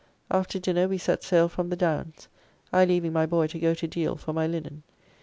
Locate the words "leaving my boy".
2.85-3.45